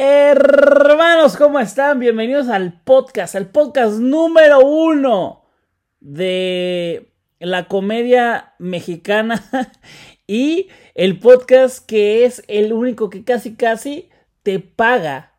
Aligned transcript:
Hermanos, 0.00 1.36
¿cómo 1.36 1.58
están? 1.58 1.98
Bienvenidos 1.98 2.46
al 2.46 2.80
podcast, 2.82 3.34
al 3.34 3.48
podcast 3.48 3.94
número 3.94 4.60
uno 4.60 5.42
de 5.98 7.10
la 7.40 7.66
comedia 7.66 8.54
mexicana 8.60 9.44
y 10.28 10.68
el 10.94 11.18
podcast 11.18 11.84
que 11.84 12.24
es 12.24 12.44
el 12.46 12.72
único 12.72 13.10
que 13.10 13.24
casi 13.24 13.56
casi 13.56 14.08
te 14.44 14.60
paga 14.60 15.32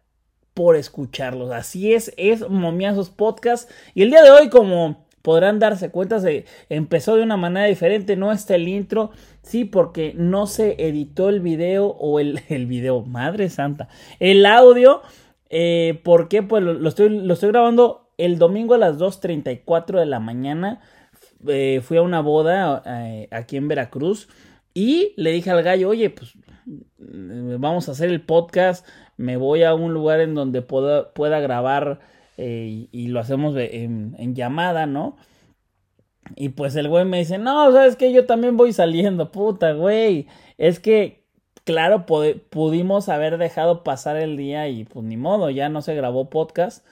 por 0.53 0.75
escucharlos. 0.75 1.51
Así 1.51 1.93
es, 1.93 2.11
es 2.17 2.41
Momiazos 2.49 3.11
Podcast. 3.11 3.71
Y 3.93 4.01
el 4.01 4.09
día 4.09 4.23
de 4.23 4.31
hoy, 4.31 4.49
como 4.49 5.07
podrán 5.21 5.59
darse 5.59 5.89
cuenta, 5.91 6.19
se 6.19 6.45
empezó 6.69 7.15
de 7.15 7.23
una 7.23 7.37
manera 7.37 7.67
diferente, 7.67 8.15
no 8.15 8.31
está 8.31 8.55
el 8.55 8.67
intro, 8.67 9.11
sí, 9.41 9.65
porque 9.65 10.13
no 10.15 10.47
se 10.47 10.75
editó 10.79 11.29
el 11.29 11.39
video 11.39 11.87
o 11.87 12.19
el, 12.19 12.41
el 12.49 12.65
video, 12.65 13.01
madre 13.01 13.49
santa, 13.49 13.89
el 14.19 14.45
audio, 14.45 15.01
eh, 15.49 15.99
porque 16.03 16.43
pues 16.43 16.63
lo, 16.63 16.87
estoy, 16.87 17.09
lo 17.09 17.33
estoy 17.33 17.49
grabando 17.49 18.11
el 18.17 18.37
domingo 18.37 18.73
a 18.73 18.77
las 18.77 18.97
2.34 18.97 19.99
de 19.99 20.05
la 20.05 20.19
mañana, 20.19 20.81
eh, 21.47 21.81
fui 21.83 21.97
a 21.97 22.01
una 22.01 22.21
boda 22.21 22.83
eh, 22.85 23.27
aquí 23.31 23.55
en 23.55 23.69
Veracruz 23.69 24.27
y 24.73 25.13
le 25.15 25.31
dije 25.31 25.49
al 25.49 25.63
gallo, 25.63 25.89
oye, 25.89 26.09
pues 26.09 26.33
vamos 26.97 27.87
a 27.87 27.93
hacer 27.93 28.09
el 28.09 28.21
podcast, 28.21 28.85
me 29.17 29.37
voy 29.37 29.63
a 29.63 29.73
un 29.73 29.93
lugar 29.93 30.19
en 30.19 30.35
donde 30.35 30.61
pueda, 30.61 31.13
pueda 31.13 31.39
grabar 31.39 31.99
eh, 32.41 32.87
y 32.89 33.07
lo 33.09 33.19
hacemos 33.19 33.53
en, 33.57 34.15
llamada, 34.33 34.85
¿no? 34.85 35.17
Y 36.37 36.49
pues 36.49 36.75
el 36.77 36.87
güey 36.87 37.03
me 37.03 37.17
dice, 37.19 37.37
no, 37.37 37.69
sabes 37.73 37.97
que 37.97 38.13
yo 38.13 38.25
también 38.25 38.55
voy 38.55 38.71
saliendo, 38.71 39.29
puta, 39.31 39.73
güey. 39.73 40.27
Es 40.57 40.79
que, 40.79 41.25
claro, 41.65 42.05
pudimos 42.05 43.09
haber 43.09 43.37
dejado 43.37 43.83
pasar 43.83 44.15
el 44.15 44.37
día 44.37 44.69
y 44.69 44.85
pues 44.85 45.03
ni 45.05 45.17
modo, 45.17 45.49
ya 45.49 45.67
no 45.67 45.81
se 45.81 45.95
grabó 45.95 46.29
podcast. 46.29 46.85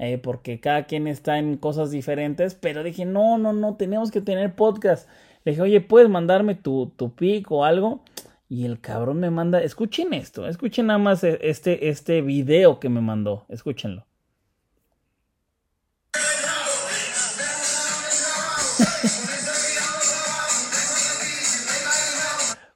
Eh, 0.00 0.18
porque 0.18 0.60
cada 0.60 0.86
quien 0.86 1.06
está 1.06 1.38
en 1.38 1.56
cosas 1.58 1.90
diferentes, 1.92 2.54
pero 2.54 2.82
dije, 2.82 3.04
no, 3.04 3.38
no, 3.38 3.52
no, 3.52 3.76
tenemos 3.76 4.10
que 4.10 4.20
tener 4.20 4.56
podcast. 4.56 5.08
Le 5.44 5.52
dije, 5.52 5.62
oye, 5.62 5.80
¿puedes 5.80 6.08
mandarme 6.08 6.56
tu, 6.56 6.92
tu 6.96 7.14
pic 7.14 7.50
o 7.52 7.64
algo? 7.64 8.02
Y 8.48 8.64
el 8.64 8.80
cabrón 8.80 9.20
me 9.20 9.30
manda, 9.30 9.62
escuchen 9.62 10.12
esto, 10.14 10.48
escuchen 10.48 10.86
nada 10.86 10.98
más 10.98 11.22
e, 11.24 11.38
este, 11.42 11.88
este 11.88 12.22
video 12.22 12.80
que 12.80 12.88
me 12.88 13.00
mandó, 13.00 13.44
escúchenlo. 13.48 14.08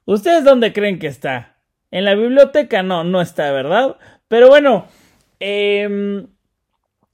¿Ustedes 0.05 0.43
dónde 0.43 0.73
creen 0.73 0.99
que 0.99 1.07
está? 1.07 1.57
En 1.89 2.05
la 2.05 2.15
biblioteca 2.15 2.83
no, 2.83 3.03
no 3.03 3.21
está, 3.21 3.51
¿verdad? 3.51 3.97
Pero 4.27 4.47
bueno, 4.49 4.85
em, 5.39 6.27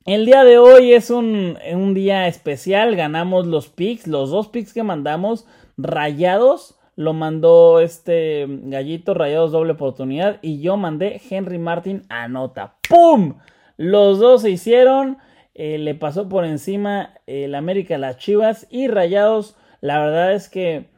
el 0.05 0.25
día 0.25 0.43
de 0.43 0.57
hoy 0.57 0.93
es 0.93 1.09
un, 1.09 1.57
un, 1.71 1.93
día 1.93 2.27
especial. 2.27 2.95
Ganamos 2.95 3.45
los 3.45 3.67
picks, 3.67 4.07
los 4.07 4.31
dos 4.31 4.47
picks 4.47 4.73
que 4.73 4.83
mandamos, 4.83 5.45
rayados. 5.77 6.79
Lo 6.95 7.13
mandó 7.13 7.79
este 7.79 8.45
gallito, 8.47 9.13
rayados 9.13 9.51
doble 9.51 9.73
oportunidad. 9.73 10.39
Y 10.41 10.61
yo 10.61 10.75
mandé 10.77 11.21
Henry 11.29 11.59
Martin 11.59 12.03
anota. 12.09 12.77
¡Pum! 12.89 13.35
Los 13.77 14.19
dos 14.19 14.41
se 14.41 14.49
hicieron. 14.49 15.17
Eh, 15.53 15.77
le 15.77 15.95
pasó 15.95 16.29
por 16.29 16.45
encima 16.45 17.15
el 17.27 17.55
América 17.55 17.97
las 17.97 18.17
Chivas. 18.17 18.67
Y 18.69 18.87
rayados, 18.87 19.55
la 19.81 19.99
verdad 19.99 20.33
es 20.33 20.49
que 20.49 20.89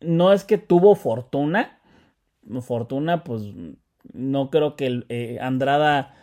no 0.00 0.32
es 0.32 0.44
que 0.44 0.58
tuvo 0.58 0.94
fortuna. 0.94 1.80
Fortuna, 2.60 3.24
pues 3.24 3.42
no 4.12 4.50
creo 4.50 4.76
que 4.76 5.04
eh, 5.08 5.38
Andrada 5.40 6.14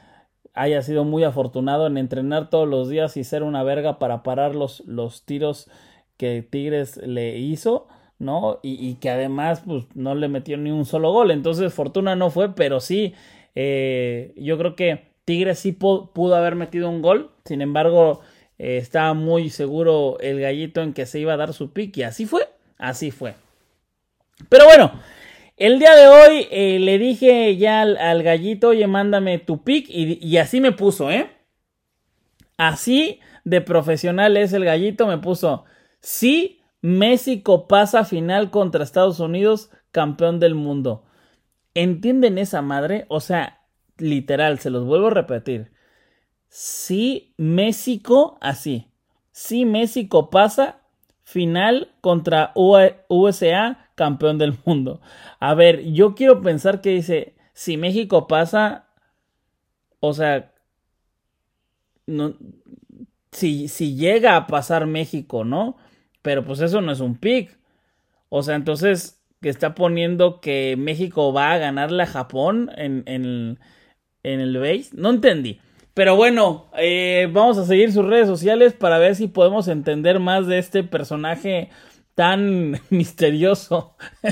haya 0.54 0.82
sido 0.82 1.04
muy 1.04 1.24
afortunado 1.24 1.88
en 1.88 1.98
entrenar 1.98 2.50
todos 2.50 2.68
los 2.68 2.90
días 2.90 3.18
y 3.18 3.24
ser 3.24 3.44
una 3.44 3.64
verga 3.64 4.00
para 4.00 4.24
parar 4.24 4.56
los, 4.56 4.82
los 4.82 5.26
tiros 5.26 5.70
que 6.18 6.42
Tigres 6.44 6.98
le 6.98 7.38
hizo, 7.40 7.88
¿no? 8.20 8.60
Y, 8.62 8.96
que 8.96 9.10
además, 9.10 9.64
pues, 9.66 9.86
no 9.96 10.14
le 10.14 10.28
metió 10.28 10.58
ni 10.58 10.70
un 10.72 10.86
solo 10.86 11.12
gol. 11.12 11.32
Entonces, 11.32 11.74
fortuna 11.74 12.16
no 12.16 12.30
fue, 12.30 12.54
pero 12.54 12.80
sí, 12.80 13.14
eh, 13.56 14.34
yo 14.38 14.58
creo 14.58 14.76
que 14.76 15.11
Tigres 15.32 15.60
sí 15.60 15.72
pudo 15.72 16.36
haber 16.36 16.56
metido 16.56 16.90
un 16.90 17.02
gol. 17.02 17.32
Sin 17.46 17.62
embargo, 17.62 18.20
eh, 18.58 18.76
estaba 18.76 19.14
muy 19.14 19.50
seguro 19.50 20.18
el 20.20 20.42
gallito 20.42 20.82
en 20.82 20.92
que 20.92 21.06
se 21.06 21.20
iba 21.20 21.32
a 21.32 21.38
dar 21.38 21.54
su 21.54 21.72
y 21.74 22.02
así 22.02 22.26
fue, 22.26 22.50
así 22.78 23.12
fue. 23.12 23.36
Pero 24.50 24.66
bueno, 24.66 24.92
el 25.56 25.80
día 25.80 25.96
de 25.96 26.08
hoy 26.10 26.48
eh, 26.52 26.80
le 26.80 26.98
dije 26.98 27.56
ya 27.56 27.80
al, 27.80 28.24
gallito, 28.24 28.68
oye, 28.68 28.88
mándame 28.88 29.40
tu 29.40 29.64
pick 29.64 29.86
y, 29.88 30.20
y, 30.22 30.36
así 30.36 30.60
me 30.60 30.74
puso, 30.74 31.10
¿eh? 31.10 31.32
Así 32.58 33.22
de 33.46 33.62
profesional 33.62 34.36
es 34.36 34.52
el 34.52 34.66
gallito, 34.66 35.08
me 35.08 35.18
puso, 35.18 35.64
sí, 36.02 36.60
México 36.82 37.70
pasa 37.70 38.04
final 38.04 38.52
contra 38.52 38.84
Estados 38.84 39.22
Unidos, 39.22 39.72
campeón 39.92 40.42
del 40.42 40.56
mundo. 40.56 41.06
¿Entienden 41.74 42.38
esa 42.38 42.62
madre? 42.62 43.06
O 43.08 43.22
sea, 43.22 43.61
literal, 44.02 44.60
se 44.60 44.70
los 44.70 44.86
vuelvo 44.86 45.08
a 45.08 45.12
repetir. 45.12 45.72
Sí, 46.50 47.34
México, 47.38 48.38
así. 48.42 48.88
Sí, 49.32 49.66
México 49.66 50.30
pasa 50.30 50.82
final 51.24 51.94
contra 52.02 52.52
USA, 52.56 53.90
campeón 53.96 54.38
del 54.38 54.58
mundo. 54.66 55.02
A 55.40 55.54
ver, 55.54 55.84
yo 55.94 56.16
quiero 56.16 56.42
pensar 56.42 56.82
que 56.82 56.90
dice, 56.90 57.36
si 57.54 57.78
México 57.78 58.28
pasa, 58.28 58.88
o 60.02 60.14
sea, 60.14 60.52
no, 62.06 62.36
si, 63.32 63.68
si 63.68 63.96
llega 63.96 64.36
a 64.36 64.48
pasar 64.48 64.86
México, 64.88 65.46
¿no? 65.46 65.78
Pero 66.22 66.44
pues 66.44 66.60
eso 66.60 66.82
no 66.82 66.92
es 66.92 67.00
un 67.00 67.18
pick. 67.18 67.58
O 68.30 68.44
sea, 68.44 68.56
entonces, 68.56 69.22
que 69.42 69.50
está 69.50 69.74
poniendo 69.76 70.42
que 70.42 70.76
México 70.78 71.34
va 71.34 71.54
a 71.54 71.58
ganarle 71.58 72.04
a 72.04 72.08
Japón 72.08 72.72
en, 72.78 73.04
en, 73.08 73.60
en 74.24 74.40
el 74.40 74.58
base. 74.58 74.90
No 74.94 75.10
entendí. 75.10 75.60
Pero 75.94 76.16
bueno, 76.16 76.68
eh, 76.78 77.30
vamos 77.32 77.58
a 77.58 77.66
seguir 77.66 77.92
sus 77.92 78.06
redes 78.06 78.28
sociales 78.28 78.74
para 78.74 78.98
ver 78.98 79.16
si 79.16 79.28
podemos 79.28 79.68
entender 79.68 80.20
más 80.20 80.48
de 80.48 80.58
este 80.58 80.84
personaje 80.84 81.70
tan 82.16 82.80
misterioso. 82.90 83.96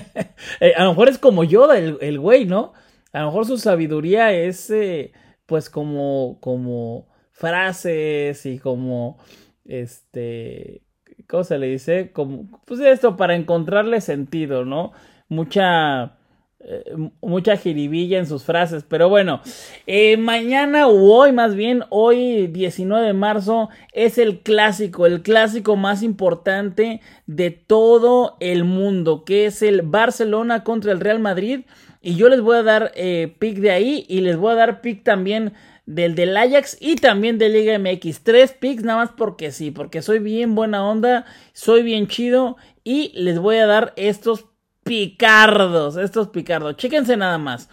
Eh, 0.62 0.74
a 0.76 0.84
lo 0.84 0.92
mejor 0.92 1.10
es 1.10 1.18
como 1.18 1.44
Yoda, 1.44 1.78
el, 1.78 1.98
el 2.02 2.20
güey, 2.20 2.46
¿no? 2.46 2.74
A 3.12 3.20
lo 3.22 3.28
mejor 3.28 3.46
su 3.46 3.58
sabiduría 3.58 4.32
es, 4.34 4.70
eh, 4.70 5.12
pues, 5.46 5.70
como, 5.70 6.38
como 6.42 7.08
frases 7.32 8.46
y 8.46 8.60
como, 8.60 9.18
este, 9.66 10.82
¿cómo 11.28 11.44
se 11.44 11.58
le 11.58 11.68
dice? 11.68 12.12
Como, 12.12 12.62
pues 12.66 12.80
esto, 12.82 13.18
para 13.18 13.36
encontrarle 13.36 14.02
sentido, 14.02 14.66
¿no? 14.66 14.92
Mucha 15.30 16.19
eh, 16.62 16.84
mucha 17.22 17.56
jiribilla 17.56 18.20
en 18.20 18.26
sus 18.26 18.44
frases, 18.44 18.84
pero 18.88 19.08
bueno, 19.08 19.42
eh, 19.88 20.18
mañana 20.18 20.88
o 20.88 21.14
hoy 21.14 21.32
más 21.32 21.56
bien, 21.56 21.84
hoy 21.90 22.48
19 22.48 23.08
de 23.08 23.14
marzo 23.14 23.70
es 23.94 24.18
el 24.18 24.42
clásico, 24.42 25.06
el 25.06 25.22
clásico 25.22 25.78
más 25.78 26.04
importante 26.04 27.00
de 27.28 27.52
todo 27.52 28.36
el 28.42 28.66
mundo, 28.66 29.24
que 29.24 29.46
es 29.46 29.62
el 29.62 29.84
Barcelona 29.84 30.66
contra 30.66 30.92
el 30.92 31.00
Real 31.00 31.20
Madrid 31.20 31.62
y 32.02 32.16
yo 32.16 32.30
les 32.30 32.42
voy 32.42 32.58
a 32.58 32.64
dar 32.64 32.92
eh, 32.96 33.36
pick 33.40 33.58
de 33.58 33.72
ahí 33.72 34.06
y 34.08 34.22
les 34.22 34.38
voy 34.38 34.54
a 34.54 34.56
dar 34.56 34.82
pick 34.82 35.04
también 35.04 35.54
del 35.86 36.16
del 36.16 36.38
Ajax 36.38 36.78
y 36.80 36.96
también 36.96 37.38
de 37.38 37.50
Liga 37.50 37.78
MX. 37.78 38.24
Tres 38.24 38.54
picks 38.54 38.84
nada 38.84 39.00
más 39.00 39.12
porque 39.18 39.52
sí, 39.52 39.72
porque 39.72 40.02
soy 40.02 40.20
bien 40.20 40.56
buena 40.56 40.88
onda, 40.88 41.26
soy 41.54 41.84
bien 41.84 42.08
chido 42.08 42.58
y 42.84 43.12
les 43.16 43.40
voy 43.40 43.58
a 43.58 43.66
dar 43.66 43.94
estos 43.96 44.46
picardos, 44.90 45.98
estos 45.98 46.30
picardos. 46.30 46.76
Chéquense 46.76 47.16
nada 47.16 47.38
más. 47.38 47.70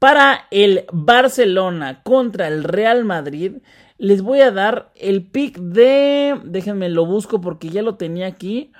Para 0.00 0.46
el 0.50 0.84
Barcelona 0.92 2.02
contra 2.02 2.48
el 2.48 2.64
Real 2.64 3.04
Madrid, 3.04 3.58
les 3.98 4.20
voy 4.20 4.40
a 4.40 4.50
dar 4.50 4.90
el 4.96 5.24
pick 5.24 5.58
de. 5.58 6.40
Déjenme 6.44 6.88
lo 6.88 7.06
busco 7.06 7.40
porque 7.40 7.68
ya 7.68 7.82
lo 7.82 7.94
tenía 7.94 8.26
aquí. 8.26 8.72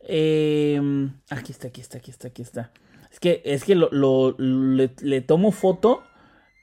Em, 0.00 1.12
aquí 1.30 1.52
está, 1.52 1.68
aquí 1.68 1.80
está, 1.80 1.98
aquí 1.98 2.10
está, 2.10 2.28
aquí 2.28 2.42
está. 2.42 2.72
Es 3.12 3.20
que, 3.20 3.40
es 3.44 3.62
que 3.62 3.76
lo, 3.76 4.34
le, 4.38 5.20
tomo 5.20 5.52
foto 5.52 6.02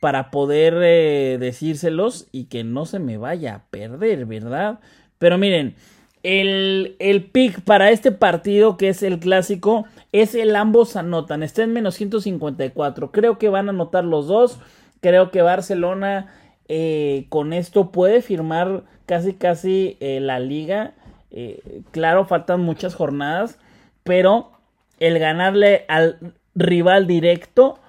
para 0.02 0.30
poder 0.30 0.76
eh, 0.82 1.38
decírselos 1.40 2.28
y 2.34 2.46
que 2.46 2.66
no 2.66 2.86
se 2.86 3.00
me 3.00 3.18
vaya 3.18 3.56
a 3.56 3.64
perder, 3.70 4.26
¿verdad? 4.26 4.82
Pero 5.20 5.38
miren, 5.38 5.76
el, 6.24 6.96
el 7.00 7.24
pick 7.24 7.62
para 7.62 7.92
este 7.92 8.12
partido, 8.12 8.78
que 8.78 8.90
es 8.90 9.04
el 9.04 9.20
clásico, 9.20 9.86
es 10.12 10.36
el 10.36 10.56
ambos 10.56 10.96
anotan. 10.96 11.44
Está 11.44 11.64
en 11.64 11.74
menos 11.74 11.96
154. 11.96 13.12
Creo 13.12 13.38
que 13.38 13.50
van 13.50 13.68
a 13.68 13.72
anotar 13.72 14.04
los 14.04 14.28
dos. 14.28 14.60
Creo 15.02 15.32
que 15.32 15.42
Barcelona 15.42 16.34
eh, 16.68 17.26
con 17.30 17.54
esto 17.54 17.92
puede 17.92 18.22
firmar 18.22 18.84
casi 19.06 19.34
casi 19.34 19.98
eh, 20.00 20.20
la 20.20 20.40
liga. 20.40 20.94
Eh, 21.32 21.82
claro, 21.92 22.26
faltan 22.26 22.62
muchas 22.62 22.96
jornadas. 22.96 23.58
Pero 24.04 24.52
el 25.00 25.20
ganarle 25.20 25.86
al 25.88 26.18
rival 26.56 27.08
directo 27.08 27.80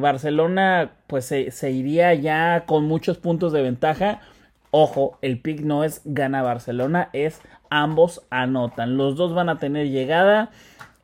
Barcelona 0.00 0.92
pues 1.08 1.24
se, 1.24 1.70
iría 1.70 2.14
ya 2.14 2.64
con 2.66 2.84
muchos 2.84 3.18
puntos 3.18 3.52
de 3.52 3.62
ventaja. 3.62 4.20
Ojo, 4.72 5.18
el 5.22 5.38
pick 5.40 5.60
no 5.60 5.84
es 5.84 6.00
gana 6.04 6.42
Barcelona, 6.42 7.10
es 7.12 7.40
ambos 7.70 8.22
anotan. 8.30 8.96
Los 8.96 9.14
dos 9.16 9.34
van 9.34 9.48
a 9.48 9.58
tener 9.60 9.88
llegada. 9.90 10.50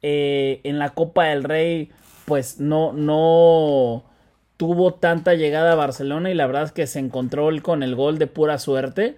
Eh, 0.03 0.61
en 0.65 0.79
la 0.79 0.91
Copa 0.91 1.27
del 1.27 1.45
Rey 1.45 1.91
pues 2.25 2.61
no, 2.61 2.93
no 2.93 4.05
tuvo 4.59 4.93
tanta 4.95 5.35
llegada 5.35 5.73
a 5.73 5.77
Barcelona 5.77 6.31
y 6.31 6.35
la 6.35 6.47
verdad 6.47 6.65
es 6.65 6.73
que 6.73 6.87
se 6.87 6.99
encontró 6.99 7.49
con 7.63 7.83
el 7.83 7.95
gol 7.95 8.19
de 8.19 8.27
pura 8.27 8.59
suerte. 8.59 9.17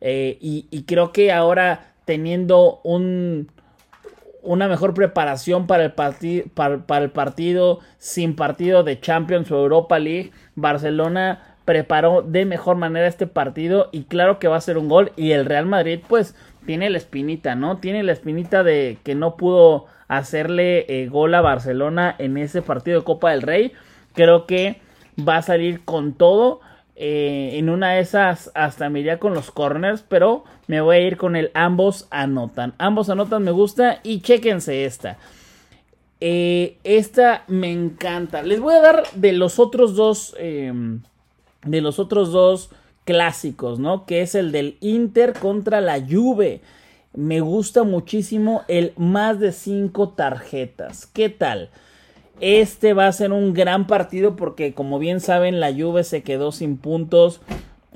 Eh, 0.00 0.38
y, 0.40 0.82
creo 0.82 1.12
que 1.12 1.32
ahora 1.32 1.92
teniendo 2.04 2.80
un, 2.82 3.50
una 4.42 4.66
mejor 4.66 4.94
preparación 4.94 5.66
para 5.66 5.84
el, 5.84 5.92
para, 5.92 7.02
el 7.02 7.10
partido 7.10 7.80
sin 7.98 8.34
partido 8.34 8.82
de 8.82 9.00
Champions 9.00 9.50
o 9.50 9.58
Europa 9.58 9.98
League, 9.98 10.32
Barcelona 10.56 11.57
preparó 11.68 12.22
de 12.22 12.46
mejor 12.46 12.76
manera 12.76 13.06
este 13.06 13.26
partido 13.26 13.90
y 13.92 14.04
claro 14.04 14.38
que 14.38 14.48
va 14.48 14.56
a 14.56 14.60
ser 14.62 14.78
un 14.78 14.88
gol 14.88 15.12
y 15.16 15.32
el 15.32 15.44
Real 15.44 15.66
Madrid 15.66 16.00
pues 16.08 16.34
tiene 16.64 16.88
la 16.88 16.96
espinita, 16.96 17.56
¿no? 17.56 17.76
Tiene 17.76 18.02
la 18.04 18.12
espinita 18.12 18.62
de 18.62 18.96
que 19.04 19.14
no 19.14 19.36
pudo 19.36 19.84
hacerle 20.08 20.86
eh, 20.88 21.08
gol 21.08 21.34
a 21.34 21.42
Barcelona 21.42 22.16
en 22.18 22.38
ese 22.38 22.62
partido 22.62 23.00
de 23.00 23.04
Copa 23.04 23.32
del 23.32 23.42
Rey. 23.42 23.72
Creo 24.14 24.46
que 24.46 24.80
va 25.20 25.36
a 25.36 25.42
salir 25.42 25.84
con 25.84 26.14
todo. 26.14 26.60
Eh, 26.96 27.58
en 27.58 27.68
una 27.68 27.92
de 27.92 28.00
esas 28.00 28.50
hasta 28.54 28.88
me 28.88 29.18
con 29.18 29.34
los 29.34 29.50
corners, 29.50 30.02
pero 30.08 30.44
me 30.68 30.80
voy 30.80 30.96
a 30.96 31.00
ir 31.00 31.18
con 31.18 31.36
el 31.36 31.50
ambos 31.52 32.08
anotan. 32.10 32.72
Ambos 32.78 33.10
anotan 33.10 33.44
me 33.44 33.50
gusta 33.50 34.00
y 34.02 34.22
chequense 34.22 34.86
esta. 34.86 35.18
Eh, 36.20 36.78
esta 36.82 37.44
me 37.46 37.70
encanta. 37.70 38.40
Les 38.40 38.58
voy 38.58 38.74
a 38.74 38.80
dar 38.80 39.02
de 39.12 39.34
los 39.34 39.58
otros 39.58 39.94
dos, 39.94 40.34
em, 40.38 41.02
de 41.64 41.80
los 41.80 41.98
otros 41.98 42.32
dos 42.32 42.70
clásicos, 43.04 43.78
¿no? 43.78 44.04
Que 44.04 44.22
es 44.22 44.34
el 44.34 44.52
del 44.52 44.76
Inter 44.80 45.32
contra 45.32 45.80
la 45.80 45.98
Juve. 46.00 46.60
Me 47.14 47.40
gusta 47.40 47.82
muchísimo 47.82 48.62
el 48.68 48.92
más 48.96 49.40
de 49.40 49.52
5 49.52 50.10
tarjetas. 50.10 51.06
¿Qué 51.06 51.28
tal? 51.28 51.70
Este 52.40 52.92
va 52.92 53.06
a 53.06 53.12
ser 53.12 53.32
un 53.32 53.54
gran 53.54 53.86
partido 53.86 54.36
porque 54.36 54.74
como 54.74 54.98
bien 54.98 55.20
saben 55.20 55.58
la 55.58 55.72
Juve 55.72 56.04
se 56.04 56.22
quedó 56.22 56.52
sin 56.52 56.76
puntos 56.76 57.40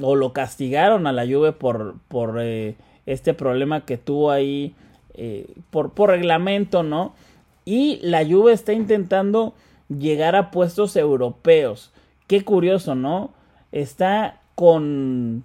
o 0.01 0.17
lo 0.17 0.33
castigaron 0.33 1.07
a 1.07 1.13
la 1.13 1.27
Juve 1.27 1.53
por, 1.53 1.97
por 2.09 2.39
eh, 2.41 2.75
este 3.07 3.35
problema 3.35 3.85
que 3.85 3.99
tuvo 3.99 4.31
ahí 4.31 4.75
eh, 5.15 5.47
por, 5.71 5.93
por 5.93 6.11
reglamento, 6.11 6.83
¿no? 6.83 7.15
Y 7.65 8.01
la 8.03 8.25
Juve 8.25 8.53
está 8.53 8.73
intentando 8.73 9.55
llegar 9.89 10.35
a 10.37 10.51
puestos 10.51 10.97
europeos. 10.97 11.93
Qué 12.27 12.43
curioso, 12.45 12.95
¿no? 12.95 13.31
Está 13.73 14.41
con 14.55 15.45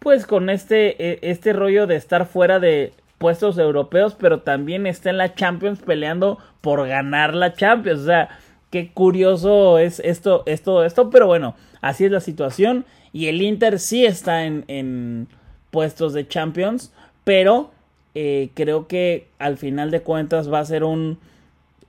pues 0.00 0.26
con 0.26 0.50
este, 0.50 1.12
e, 1.12 1.18
este 1.22 1.52
rollo 1.52 1.86
de 1.86 1.96
estar 1.96 2.26
fuera 2.26 2.58
de 2.58 2.92
puestos 3.18 3.58
europeos, 3.58 4.16
pero 4.18 4.40
también 4.40 4.86
está 4.86 5.10
en 5.10 5.18
la 5.18 5.34
Champions 5.34 5.80
peleando 5.80 6.38
por 6.62 6.88
ganar 6.88 7.34
la 7.34 7.52
Champions. 7.52 8.00
O 8.00 8.06
sea, 8.06 8.30
qué 8.70 8.90
curioso 8.92 9.78
es 9.78 10.00
esto, 10.00 10.42
es 10.46 10.62
todo 10.62 10.84
esto, 10.84 11.10
pero 11.10 11.26
bueno, 11.26 11.54
así 11.82 12.06
es 12.06 12.10
la 12.10 12.20
situación. 12.20 12.86
Y 13.12 13.26
el 13.26 13.42
Inter 13.42 13.78
sí 13.78 14.06
está 14.06 14.44
en, 14.44 14.64
en 14.68 15.28
puestos 15.70 16.14
de 16.14 16.26
Champions, 16.26 16.92
pero 17.24 17.70
eh, 18.14 18.50
creo 18.54 18.88
que 18.88 19.26
al 19.38 19.58
final 19.58 19.90
de 19.90 20.00
cuentas 20.00 20.50
va 20.50 20.60
a 20.60 20.64
ser 20.64 20.82
un, 20.82 21.18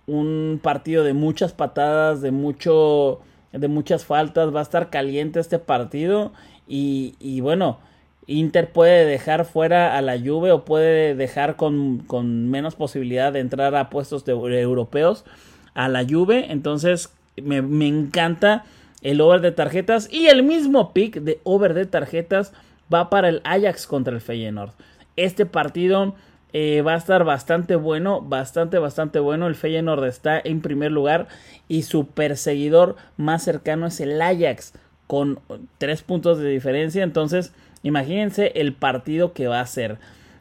un 0.06 0.60
partido 0.62 1.04
de 1.06 1.14
muchas 1.14 1.54
patadas, 1.54 2.22
de 2.22 2.32
mucho 2.32 3.22
de 3.52 3.68
muchas 3.68 4.06
faltas, 4.06 4.54
va 4.54 4.60
a 4.60 4.64
estar 4.64 4.90
caliente 4.90 5.40
este 5.40 5.60
partido 5.60 6.32
y, 6.68 7.16
y 7.20 7.42
bueno, 7.42 7.80
Inter 8.28 8.72
puede 8.72 9.06
dejar 9.06 9.46
fuera 9.46 9.98
a 9.98 10.02
la 10.02 10.18
Juve 10.20 10.52
o 10.52 10.64
puede 10.64 11.16
dejar 11.16 11.56
con, 11.56 12.50
menos 12.50 12.76
posibilidad 12.76 13.34
de 13.34 13.40
entrar 13.40 13.76
a 13.76 13.90
puestos 13.90 14.26
de, 14.26 14.34
europeos 14.34 15.26
a 15.74 15.90
la 15.90 16.06
Juve. 16.08 16.52
Entonces 16.52 17.12
me, 17.42 17.88
encanta 17.88 18.64
el 19.02 19.22
over 19.22 19.42
de 19.42 19.52
tarjetas 19.52 20.08
y 20.12 20.28
el 20.28 20.44
mismo 20.44 20.94
pick 20.94 21.16
de 21.22 21.40
over 21.44 21.74
de 21.74 21.86
tarjetas 21.86 22.54
va 22.94 23.10
para 23.10 23.30
el 23.30 23.42
Ajax 23.44 23.88
contra 23.88 24.14
el 24.14 24.22
Feyenoord. 24.22 24.72
Este 25.16 25.46
partido 25.46 26.16
eh, 26.54 26.82
va 26.82 26.94
a 26.94 26.98
estar 26.98 27.24
bastante 27.24 27.76
bueno, 27.76 28.22
bastante, 28.22 28.78
bastante 28.78 29.20
bueno. 29.20 29.48
El 29.48 29.56
Feyenoord 29.56 30.06
está 30.06 30.40
en 30.44 30.62
primer 30.62 30.92
lugar 30.92 31.28
y 31.68 31.84
su 31.84 32.08
perseguidor 32.08 32.96
más 33.18 33.44
cercano 33.44 33.88
es 33.88 34.00
el 34.00 34.22
Ajax 34.22 34.74
con 35.08 35.40
tres 35.78 36.02
puntos 36.02 36.40
de 36.40 36.50
diferencia. 36.50 37.04
Entonces 37.04 37.54
Imagínense 37.84 38.52
el 38.56 38.74
partido 38.74 39.34
que 39.34 39.48
va 39.48 39.60
a 39.60 39.66
ser. 39.66 39.98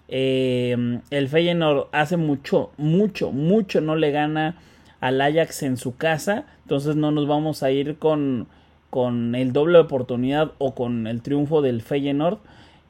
Eh, 0.08 1.00
el 1.10 1.28
Feyenoord 1.28 1.86
hace 1.92 2.16
mucho, 2.16 2.72
mucho, 2.76 3.30
mucho 3.30 3.80
no 3.80 3.96
le 3.96 4.10
gana 4.10 4.56
al 5.00 5.20
Ajax 5.20 5.62
en 5.62 5.76
su 5.76 5.96
casa. 5.96 6.44
Entonces 6.62 6.96
no 6.96 7.10
nos 7.10 7.26
vamos 7.26 7.62
a 7.62 7.70
ir 7.70 7.96
con, 7.96 8.46
con 8.90 9.34
el 9.34 9.52
doble 9.52 9.78
de 9.78 9.84
oportunidad 9.84 10.52
o 10.58 10.74
con 10.74 11.06
el 11.06 11.22
triunfo 11.22 11.62
del 11.62 11.82
Feyenoord. 11.82 12.38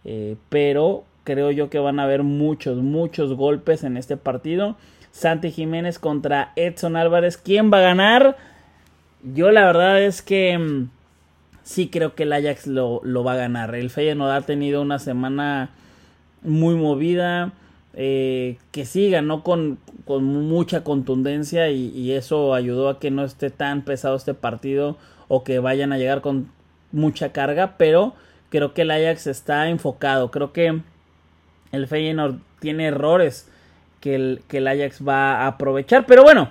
Eh, 0.04 0.36
pero 0.48 1.04
creo 1.30 1.52
yo 1.52 1.70
que 1.70 1.78
van 1.78 2.00
a 2.00 2.02
haber 2.02 2.24
muchos, 2.24 2.78
muchos 2.78 3.34
golpes 3.34 3.84
en 3.84 3.96
este 3.96 4.16
partido. 4.16 4.76
Santi 5.12 5.52
Jiménez 5.52 6.00
contra 6.00 6.52
Edson 6.56 6.96
Álvarez. 6.96 7.36
¿Quién 7.36 7.72
va 7.72 7.78
a 7.78 7.82
ganar? 7.82 8.36
Yo 9.22 9.52
la 9.52 9.64
verdad 9.64 10.02
es 10.02 10.22
que 10.22 10.58
mm, 10.58 10.90
sí 11.62 11.88
creo 11.88 12.16
que 12.16 12.24
el 12.24 12.32
Ajax 12.32 12.66
lo, 12.66 13.00
va 13.22 13.34
a 13.34 13.36
ganar. 13.36 13.76
El 13.76 13.90
Feyenoord 13.90 14.32
ha 14.32 14.40
tenido 14.40 14.82
una 14.82 14.98
semana 14.98 15.70
muy 16.42 16.74
movida, 16.74 17.52
eh, 17.94 18.58
que 18.72 18.84
sí 18.84 19.08
ganó 19.08 19.44
con, 19.44 19.78
con 20.04 20.24
mucha 20.24 20.82
contundencia 20.82 21.70
y, 21.70 22.10
eso 22.10 22.54
ayudó 22.54 22.88
a 22.88 22.98
que 22.98 23.12
no 23.12 23.24
esté 23.24 23.50
tan 23.50 23.82
pesado 23.82 24.16
este 24.16 24.34
partido 24.34 24.96
o 25.28 25.44
que 25.44 25.60
vayan 25.60 25.92
a 25.92 25.98
llegar 25.98 26.22
con 26.22 26.50
mucha 26.90 27.30
carga, 27.30 27.76
pero 27.76 28.14
creo 28.48 28.74
que 28.74 28.82
el 28.82 28.90
Ajax 28.90 29.28
está 29.28 29.68
enfocado, 29.68 30.32
creo 30.32 30.52
que 30.52 30.80
el 31.72 31.86
Feyenoord 31.86 32.36
tiene 32.60 32.86
errores 32.86 33.48
que 34.00 34.14
el, 34.14 34.42
que 34.48 34.58
el 34.58 34.68
Ajax 34.68 35.06
va 35.06 35.42
a 35.42 35.46
aprovechar, 35.46 36.06
pero 36.06 36.22
bueno, 36.22 36.50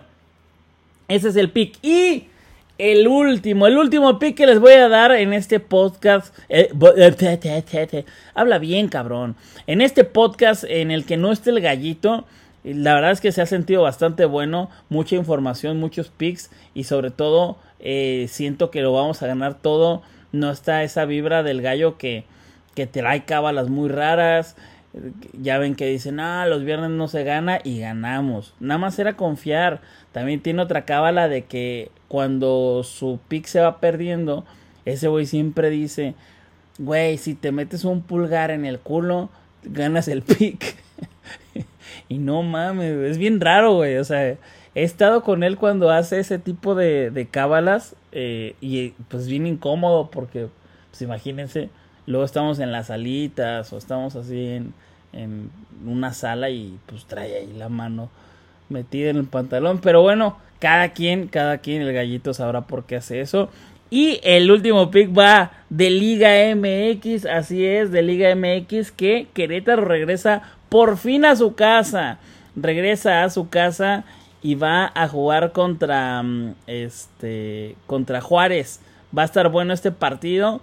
ese 1.07 1.29
es 1.29 1.35
el 1.35 1.49
pick 1.51 1.77
y 1.81 2.27
el 2.79 3.09
último, 3.09 3.67
el 3.67 3.77
último 3.77 4.19
pick 4.19 4.37
que 4.37 4.47
les 4.47 4.59
voy 4.59 4.73
a 4.73 4.87
dar 4.87 5.11
en 5.11 5.33
este 5.33 5.59
podcast. 5.59 6.33
Eh, 6.47 6.69
eh, 6.71 8.05
habla 8.33 8.57
bien, 8.57 8.87
cabrón. 8.87 9.35
En 9.67 9.81
este 9.81 10.05
podcast 10.05 10.63
en 10.63 10.89
el 10.89 11.05
que 11.05 11.17
no 11.17 11.33
esté 11.33 11.49
el 11.49 11.59
gallito, 11.59 12.25
la 12.63 12.93
verdad 12.95 13.11
es 13.11 13.19
que 13.19 13.33
se 13.33 13.41
ha 13.41 13.45
sentido 13.45 13.81
bastante 13.81 14.23
bueno. 14.23 14.69
Mucha 14.87 15.17
información, 15.17 15.77
muchos 15.77 16.07
picks 16.07 16.51
y 16.73 16.85
sobre 16.85 17.11
todo 17.11 17.57
eh, 17.81 18.27
siento 18.29 18.71
que 18.71 18.81
lo 18.81 18.93
vamos 18.93 19.21
a 19.21 19.27
ganar 19.27 19.55
todo. 19.55 20.01
No 20.31 20.49
está 20.49 20.83
esa 20.83 21.03
vibra 21.03 21.43
del 21.43 21.61
gallo 21.61 21.97
que, 21.97 22.23
que 22.75 22.87
trae 22.87 23.25
cábalas 23.25 23.67
muy 23.67 23.89
raras. 23.89 24.55
Ya 25.33 25.57
ven 25.57 25.75
que 25.75 25.87
dicen, 25.87 26.19
ah, 26.19 26.45
los 26.47 26.63
viernes 26.63 26.91
no 26.91 27.07
se 27.07 27.23
gana 27.23 27.59
y 27.63 27.79
ganamos. 27.79 28.53
Nada 28.59 28.77
más 28.77 28.97
era 28.99 29.15
confiar. 29.15 29.81
También 30.11 30.41
tiene 30.41 30.61
otra 30.61 30.85
cábala 30.85 31.27
de 31.27 31.45
que 31.45 31.91
cuando 32.07 32.83
su 32.83 33.19
pick 33.27 33.45
se 33.45 33.59
va 33.61 33.79
perdiendo, 33.79 34.45
ese 34.85 35.07
güey 35.07 35.25
siempre 35.25 35.69
dice, 35.69 36.15
güey, 36.77 37.17
si 37.17 37.35
te 37.35 37.51
metes 37.51 37.85
un 37.85 38.01
pulgar 38.01 38.51
en 38.51 38.65
el 38.65 38.79
culo, 38.79 39.29
ganas 39.63 40.07
el 40.07 40.21
pick. 40.21 40.75
y 42.09 42.17
no 42.17 42.43
mames, 42.43 42.93
es 43.11 43.17
bien 43.17 43.39
raro, 43.39 43.75
güey. 43.75 43.97
O 43.97 44.03
sea, 44.03 44.25
he 44.29 44.37
estado 44.75 45.23
con 45.23 45.43
él 45.43 45.57
cuando 45.57 45.89
hace 45.91 46.19
ese 46.19 46.39
tipo 46.39 46.75
de, 46.75 47.11
de 47.11 47.27
cábalas 47.27 47.95
eh, 48.11 48.55
y 48.61 48.89
pues 49.07 49.27
bien 49.27 49.45
incómodo 49.45 50.09
porque, 50.09 50.47
pues 50.89 51.01
imagínense, 51.01 51.69
luego 52.09 52.25
estamos 52.25 52.59
en 52.59 52.71
las 52.71 52.87
salitas 52.87 53.71
o 53.71 53.77
estamos 53.77 54.15
así 54.15 54.47
en, 54.47 54.73
en 55.13 55.51
una 55.85 56.11
sala 56.11 56.49
y 56.49 56.77
pues 56.87 57.05
trae 57.05 57.37
ahí 57.37 57.53
la 57.55 57.69
mano 57.69 58.09
metida 58.67 59.11
en 59.11 59.17
el 59.17 59.25
pantalón. 59.25 59.79
Pero 59.79 60.01
bueno, 60.01 60.37
cada 60.57 60.89
quien, 60.89 61.27
cada 61.27 61.59
quien, 61.59 61.83
el 61.83 61.93
gallito 61.93 62.33
sabrá 62.33 62.61
por 62.61 62.85
qué 62.85 62.95
hace 62.95 63.21
eso. 63.21 63.49
Y 63.91 64.19
el 64.23 64.49
último 64.51 64.89
pick 64.89 65.15
va 65.17 65.51
de 65.69 65.91
Liga 65.91 66.31
MX, 66.55 67.25
así 67.25 67.65
es, 67.65 67.91
de 67.91 68.01
Liga 68.01 68.35
MX, 68.35 68.91
que 68.91 69.27
Querétaro 69.33 69.85
regresa 69.85 70.41
por 70.69 70.97
fin 70.97 71.25
a 71.25 71.35
su 71.35 71.53
casa. 71.53 72.17
Regresa 72.55 73.23
a 73.23 73.29
su 73.29 73.49
casa 73.49 74.03
y 74.41 74.55
va 74.55 74.91
a 74.95 75.07
jugar 75.07 75.51
contra 75.51 76.23
mm, 76.23 76.55
este 76.65 77.75
contra 77.85 78.19
Juárez. 78.19 78.79
Va 79.15 79.23
a 79.23 79.25
estar 79.25 79.49
bueno 79.49 79.73
este 79.73 79.91
partido. 79.91 80.61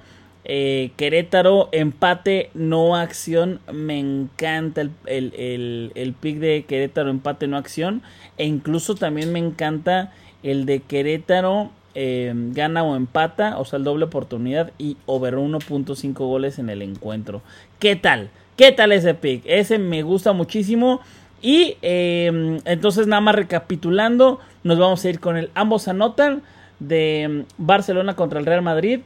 Eh, 0.48 0.92
Querétaro, 0.96 1.68
empate, 1.72 2.50
no 2.54 2.94
acción. 2.94 3.60
Me 3.72 3.98
encanta 3.98 4.80
el, 4.80 4.92
el, 5.06 5.92
el, 5.94 6.12
pick 6.12 6.38
de 6.38 6.64
Querétaro, 6.68 7.10
empate, 7.10 7.48
no 7.48 7.56
acción. 7.56 8.02
E 8.38 8.46
incluso 8.46 8.94
también 8.94 9.32
me 9.32 9.40
encanta 9.40 10.12
el 10.44 10.64
de 10.64 10.80
Querétaro, 10.80 11.70
eh, 11.96 12.32
gana 12.52 12.84
o 12.84 12.94
empata, 12.94 13.58
o 13.58 13.64
sea, 13.64 13.78
el 13.78 13.84
doble 13.84 14.04
oportunidad 14.04 14.70
y 14.78 14.96
over 15.06 15.34
1.5 15.34 16.12
goles 16.14 16.60
en 16.60 16.70
el 16.70 16.80
encuentro. 16.80 17.42
¿Qué 17.80 17.96
tal? 17.96 18.30
¿Qué 18.56 18.70
tal 18.70 18.92
ese 18.92 19.14
pick? 19.14 19.42
Ese 19.46 19.78
me 19.78 20.02
gusta 20.02 20.32
muchísimo. 20.32 21.00
Y 21.42 21.76
eh, 21.82 22.60
entonces 22.64 23.08
nada 23.08 23.20
más 23.20 23.34
recapitulando, 23.34 24.38
nos 24.62 24.78
vamos 24.78 25.04
a 25.04 25.08
ir 25.08 25.18
con 25.18 25.36
el 25.36 25.50
ambos 25.54 25.88
anotan 25.88 26.42
de 26.78 27.44
Barcelona 27.58 28.14
contra 28.14 28.38
el 28.38 28.46
Real 28.46 28.62
Madrid, 28.62 29.00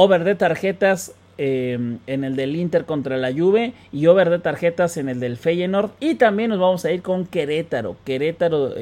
over 0.00 0.24
de 0.24 0.34
tarjetas 0.34 1.12
en 1.40 2.00
el 2.06 2.34
del 2.34 2.56
Inter 2.56 2.84
contra 2.84 3.16
la 3.16 3.32
Juve 3.32 3.72
y 3.92 4.06
over 4.06 4.28
de 4.28 4.40
tarjetas 4.40 4.96
en 4.96 5.08
el 5.08 5.20
del 5.20 5.36
Feyenoord 5.36 5.92
y 6.00 6.16
también 6.16 6.50
nos 6.50 6.58
vamos 6.58 6.84
a 6.84 6.90
ir 6.90 7.00
con 7.00 7.26
Querétaro, 7.26 7.96
Querétaro 8.04 8.74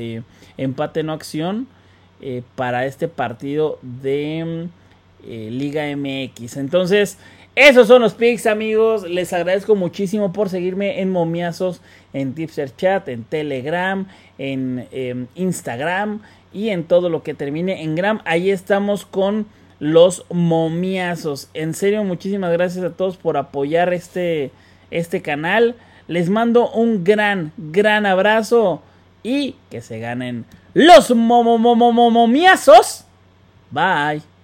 empate 0.56 1.02
no 1.02 1.12
acción 1.12 1.68
eh, 2.20 2.42
para 2.54 2.87
este 2.87 3.08
partido 3.08 3.78
de 3.82 4.68
eh, 5.26 5.49
Liga 5.50 5.85
MX. 5.94 6.56
Entonces, 6.56 7.18
esos 7.54 7.88
son 7.88 8.02
los 8.02 8.14
picks, 8.14 8.46
amigos. 8.46 9.08
Les 9.08 9.32
agradezco 9.32 9.75
muchísimo 9.75 10.32
por 10.32 10.49
seguirme 10.49 11.00
en 11.00 11.11
Momiazos, 11.11 11.82
en 12.12 12.35
Tipser 12.35 12.75
Chat, 12.75 13.08
en 13.08 13.25
Telegram, 13.25 14.06
en 14.38 14.87
em, 14.92 15.26
Instagram 15.35 16.20
y 16.52 16.70
en 16.70 16.85
todo 16.85 17.11
lo 17.11 17.23
que 17.23 17.35
termine 17.35 17.82
en 17.82 17.96
Gram. 17.96 18.20
Ahí 18.25 18.50
estamos 18.50 19.04
con 19.04 19.46
los 19.78 20.25
momiazos. 20.30 21.49
En 21.54 21.75
serio, 21.75 22.04
muchísimas 22.04 22.52
gracias 22.52 22.85
a 22.85 22.90
todos 22.90 23.16
por 23.16 23.37
apoyar 23.37 23.92
este, 23.92 24.50
este 24.90 25.23
canal. 25.23 25.75
Les 26.09 26.30
mando 26.30 26.71
un 26.71 27.04
gran, 27.04 27.52
gran 27.56 28.06
abrazo 28.06 28.83
y 29.23 29.56
que 29.71 29.80
se 29.80 29.99
ganen 29.99 30.45
los 30.75 31.11
momomomomomiazos. 31.14 33.04
Bye. 33.71 34.35